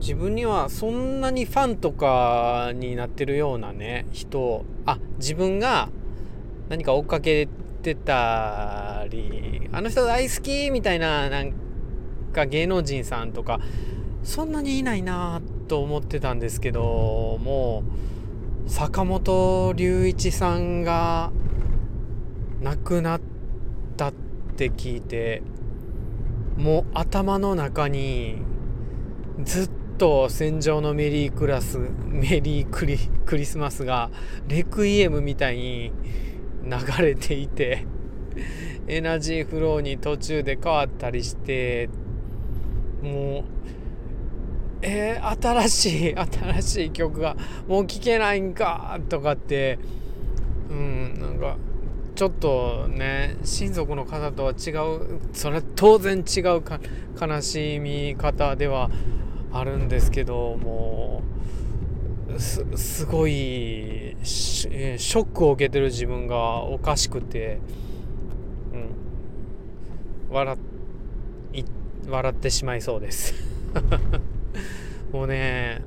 [0.00, 5.88] 自分にはそんなにファンとかになってるようなね人あ自分が
[6.68, 7.48] 何か追っかけ
[7.82, 11.52] てたりあの人大好きみたいななん
[12.32, 13.60] か芸能人さんとか
[14.22, 17.82] そんなにいないなと思ってたんですけども
[18.66, 21.32] う坂本龍一さんが
[22.60, 23.20] 亡くなっ
[23.96, 24.12] たっ
[24.56, 25.42] て聞いて
[26.56, 28.36] もう頭の中に
[29.44, 34.10] ずっと「戦場のメリークラス」 メリークリクリスマスが
[34.46, 35.92] レクイエムみたいに
[36.64, 37.84] 流れていて
[38.86, 41.90] エナジーフローに途中で変わったりして
[43.02, 43.44] もう
[44.80, 47.36] えー、新しい 新しい曲が
[47.66, 49.78] もう聴けないんかとかって
[50.70, 51.56] うんなんか
[52.14, 56.80] ちょっとね親族の方とは違うそれは当然違うか
[57.20, 58.90] 悲しみ方では
[59.52, 61.22] あるんですけども
[62.38, 67.60] すすごいショックを受けてる自分がおかしくて、
[68.72, 70.58] うん、笑
[72.08, 73.34] 笑ってしまいそうです。
[75.12, 75.82] もうね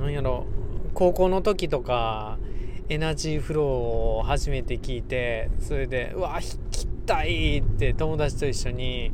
[0.00, 0.46] なんやろ
[0.94, 2.38] 高校の時とか
[2.88, 9.12] エナジーフローを初めて聞いてそれでうわ弾きたいって友達と一緒に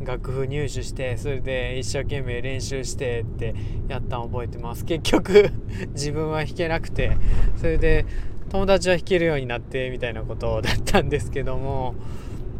[0.00, 3.54] 楽譜入手してそれで一生懸命練習してって
[3.88, 4.84] やったの覚えてます。
[4.84, 5.50] 結局
[5.94, 7.16] 自分は弾けなくて
[7.56, 8.06] それで
[8.50, 11.94] 友達は弾けるようになってみたいなことだったんですけども、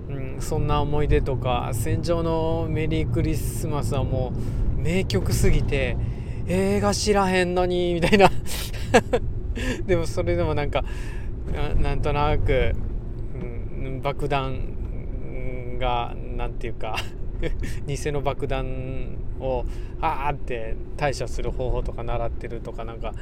[0.09, 4.33] うん、そんな思い出とか「戦場のメリークリスマス」はも
[4.79, 5.97] う名曲すぎて
[6.49, 8.31] 映画知らへんのにみたいな。
[9.87, 10.85] でもそれでもなんか
[11.81, 12.73] なんとなく、
[13.35, 16.97] うん、爆弾が何て言うか
[17.87, 19.65] 偽の爆弾を
[20.01, 23.15] あーって対処する方法とか習ってるとかなんか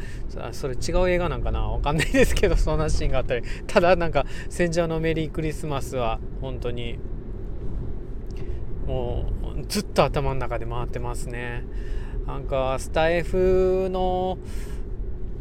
[0.53, 3.43] それ違う映画なんかなわかんないですけどそんなシーンがあったり。
[3.67, 6.99] ただなんか「戦場のメリークリスマス」は本当に
[8.87, 11.65] もうずっと頭の中で回ってますね。
[12.27, 14.39] なんかスタイフの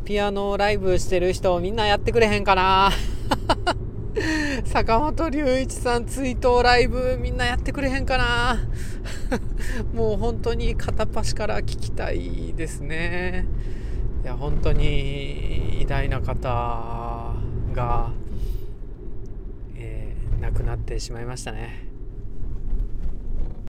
[0.06, 2.92] ピアノライブしてる人みんなやってくれへんかな。
[4.66, 8.60] 坂本龍一さん追悼ライブみんなやってくれへんかな。
[9.94, 13.46] もう本当に片っ端から聞きたいですね。
[14.24, 17.36] いや本当に偉大な方
[17.74, 18.12] が、
[19.76, 21.93] えー、亡くなってしまいましたね。